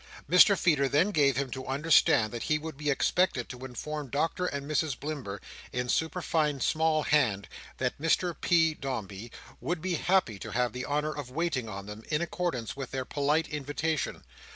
[0.27, 4.47] Mr Feeder then gave him to understand that he would be expected to inform Doctor
[4.47, 5.39] and Mrs Blimber,
[5.71, 8.73] in superfine small hand, that Mr P.
[8.73, 12.89] Dombey would be happy to have the honour of waiting on them, in accordance with
[12.89, 14.23] their polite invitation.